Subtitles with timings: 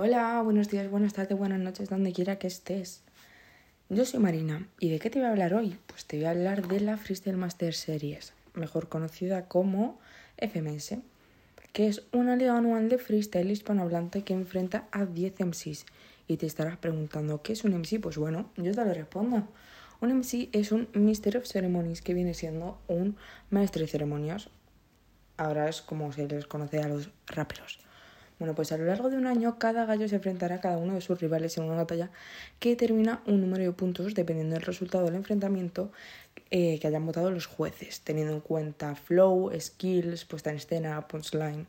[0.00, 3.02] Hola, buenos días, buenas tardes, buenas noches, donde quiera que estés.
[3.88, 5.76] Yo soy Marina, ¿y de qué te voy a hablar hoy?
[5.88, 9.98] Pues te voy a hablar de la Freestyle Master Series, mejor conocida como
[10.36, 10.98] FMS,
[11.72, 15.84] que es una liga anual de freestyle hispanohablante que enfrenta a 10 MCs.
[16.28, 18.00] Y te estarás preguntando, ¿qué es un MC?
[18.00, 19.48] Pues bueno, yo te lo respondo.
[20.00, 23.16] Un MC es un Master of Ceremonies, que viene siendo un
[23.50, 24.48] maestro de ceremonias.
[25.36, 27.80] Ahora es como se les conoce a los raperos.
[28.38, 30.94] Bueno, pues a lo largo de un año cada gallo se enfrentará a cada uno
[30.94, 32.10] de sus rivales en una batalla
[32.60, 35.90] que determina un número de puntos dependiendo del resultado del enfrentamiento
[36.50, 41.66] eh, que hayan votado los jueces, teniendo en cuenta flow, skills, puesta en escena, punchline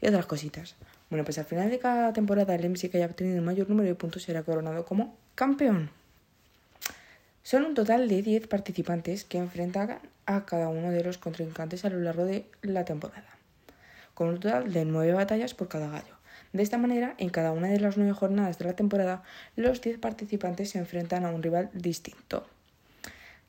[0.00, 0.76] y otras cositas.
[1.10, 3.88] Bueno, pues al final de cada temporada el MC que haya obtenido el mayor número
[3.88, 5.90] de puntos será coronado como campeón.
[7.42, 11.90] Son un total de 10 participantes que enfrentan a cada uno de los contrincantes a
[11.90, 13.34] lo largo de la temporada
[14.14, 16.14] con un total de nueve batallas por cada gallo.
[16.52, 19.24] De esta manera, en cada una de las nueve jornadas de la temporada,
[19.56, 22.46] los diez participantes se enfrentan a un rival distinto.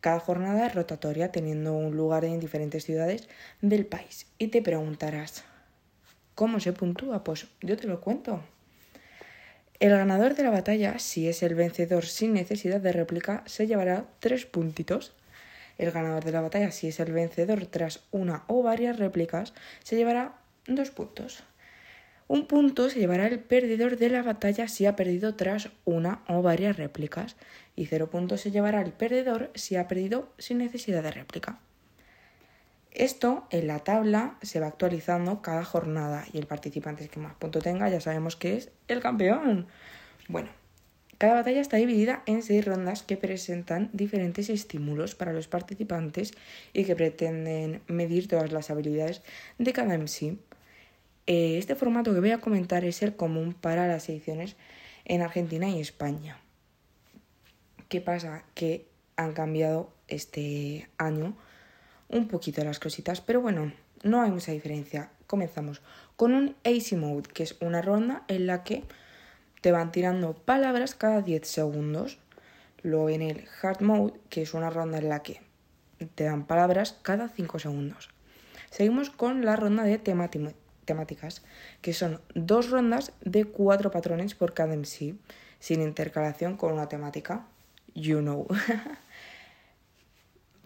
[0.01, 3.27] Cada jornada es rotatoria, teniendo un lugar en diferentes ciudades
[3.61, 4.27] del país.
[4.37, 5.43] Y te preguntarás,
[6.35, 7.23] ¿cómo se puntúa?
[7.23, 8.41] Pues yo te lo cuento.
[9.79, 14.05] El ganador de la batalla, si es el vencedor sin necesidad de réplica, se llevará
[14.19, 15.13] tres puntitos.
[15.77, 19.95] El ganador de la batalla, si es el vencedor tras una o varias réplicas, se
[19.95, 20.35] llevará
[20.67, 21.43] dos puntos.
[22.27, 26.41] Un punto se llevará el perdedor de la batalla si ha perdido tras una o
[26.41, 27.35] varias réplicas
[27.75, 31.59] y cero puntos se llevará el perdedor si ha perdido sin necesidad de réplica.
[32.91, 37.63] Esto en la tabla se va actualizando cada jornada y el participante que más puntos
[37.63, 39.67] tenga ya sabemos que es el campeón.
[40.27, 40.49] Bueno,
[41.17, 46.33] cada batalla está dividida en seis rondas que presentan diferentes estímulos para los participantes
[46.73, 49.21] y que pretenden medir todas las habilidades
[49.57, 50.37] de cada MC.
[51.27, 54.55] Eh, este formato que voy a comentar es el común para las ediciones
[55.05, 56.39] en Argentina y España.
[57.89, 58.43] ¿Qué pasa?
[58.53, 61.35] Que han cambiado este año
[62.09, 63.73] un poquito las cositas, pero bueno,
[64.03, 65.09] no hay mucha diferencia.
[65.25, 65.81] Comenzamos
[66.15, 68.83] con un Easy Mode, que es una ronda en la que
[69.61, 72.19] te van tirando palabras cada 10 segundos.
[72.83, 75.41] Luego en el Hard Mode, que es una ronda en la que
[76.13, 78.09] te dan palabras cada 5 segundos.
[78.69, 80.51] Seguimos con la ronda de temática
[80.85, 81.41] temáticas,
[81.81, 85.15] que son dos rondas de cuatro patrones por cada MC,
[85.59, 87.45] sin intercalación con una temática.
[87.93, 88.47] You know.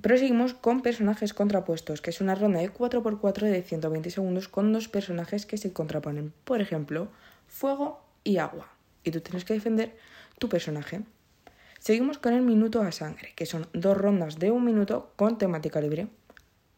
[0.01, 4.87] Proseguimos con personajes contrapuestos, que es una ronda de 4x4 de 120 segundos con dos
[4.87, 6.31] personajes que se contraponen.
[6.45, 7.09] Por ejemplo,
[7.47, 8.69] fuego y agua.
[9.03, 9.97] Y tú tienes que defender
[10.37, 11.01] tu personaje.
[11.79, 15.81] Seguimos con el minuto a sangre, que son dos rondas de un minuto con temática
[15.81, 16.07] libre.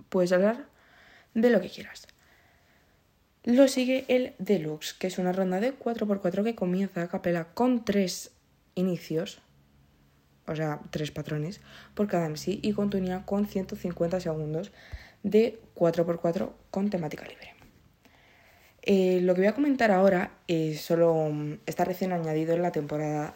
[0.10, 0.66] Puedes hablar
[1.36, 2.08] de lo que quieras.
[3.44, 7.84] Lo sigue el Deluxe, que es una ronda de 4x4 que comienza a capela con
[7.84, 8.30] tres
[8.76, 9.42] inicios,
[10.46, 11.60] o sea, tres patrones
[11.96, 14.72] por cada MC y continúa con 150 segundos
[15.24, 17.56] de 4x4 con temática libre.
[18.84, 22.72] Eh, lo que voy a comentar ahora es solo mm, está recién añadido en la
[22.72, 23.34] temporada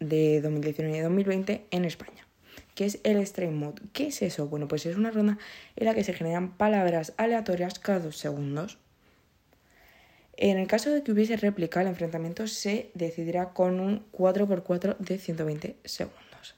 [0.00, 2.26] de 2019 y 2020 en España,
[2.74, 3.82] que es el Stream Mode.
[3.92, 4.48] ¿Qué es eso?
[4.48, 5.38] Bueno, pues es una ronda
[5.76, 8.78] en la que se generan palabras aleatorias cada dos segundos
[10.36, 15.18] en el caso de que hubiese réplica, el enfrentamiento se decidirá con un 4x4 de
[15.18, 16.56] 120 segundos.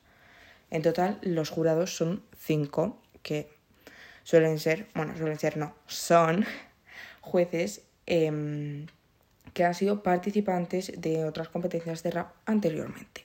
[0.70, 3.48] En total, los jurados son 5, que
[4.22, 6.44] suelen ser, bueno, suelen ser no, son
[7.20, 8.87] jueces em,
[9.53, 13.25] que han sido participantes de otras competencias de rap anteriormente.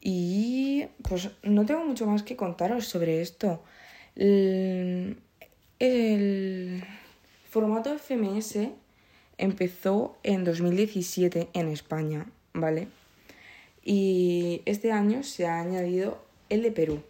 [0.00, 3.62] Y pues no tengo mucho más que contaros sobre esto.
[4.16, 5.16] el
[7.50, 8.70] formato FMS
[9.40, 12.88] empezó en 2017 en España, ¿vale?
[13.82, 17.02] Y este año se ha añadido el de Perú.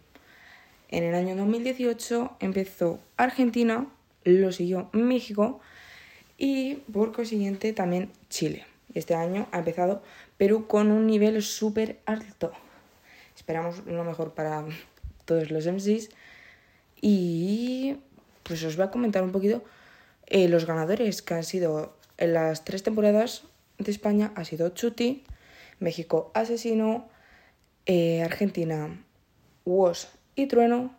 [0.89, 3.87] En el año 2018 empezó Argentina,
[4.23, 5.59] lo siguió México
[6.37, 8.65] y por consiguiente también Chile.
[8.93, 10.01] Este año ha empezado
[10.37, 12.51] Perú con un nivel súper alto.
[13.35, 14.65] Esperamos lo mejor para
[15.25, 16.09] todos los MCs.
[17.01, 17.97] Y
[18.43, 19.63] pues os voy a comentar un poquito
[20.27, 23.43] eh, los ganadores que han sido en las tres temporadas
[23.79, 25.23] de España ha sido Chuti,
[25.79, 27.09] México Asesino,
[27.87, 29.03] eh, Argentina
[29.65, 30.95] Was y Trueno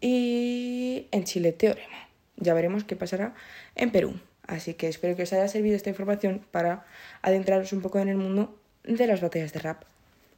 [0.00, 2.08] y en Chile Teorema.
[2.36, 3.34] Ya veremos qué pasará
[3.74, 4.20] en Perú.
[4.46, 6.84] Así que espero que os haya servido esta información para
[7.22, 8.54] adentraros un poco en el mundo
[8.84, 9.84] de las batallas de rap.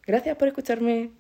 [0.07, 1.11] Gracias por escucharme.